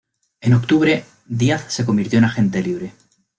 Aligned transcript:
En 0.39 0.55
octubre, 0.55 1.05
Díaz 1.27 1.71
se 1.71 1.85
convirtió 1.85 2.17
en 2.17 2.25
agente 2.25 2.63
libre. 2.63 2.91